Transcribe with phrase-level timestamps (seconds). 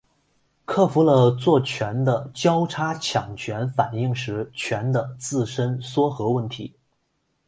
[0.65, 6.73] 克服了做醛的交叉羟醛反应时醛的自身缩合问题。